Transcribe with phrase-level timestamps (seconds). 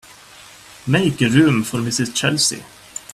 [0.87, 2.15] Make room for Mrs.
[2.15, 2.63] Chelsea.